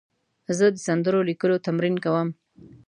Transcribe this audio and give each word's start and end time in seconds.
زه 0.57 0.65
د 0.75 0.77
سندرو 0.87 1.27
لیکلو 1.29 1.63
تمرین 1.65 1.95
کوم. 2.03 2.27